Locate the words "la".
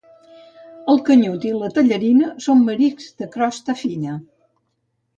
1.59-1.69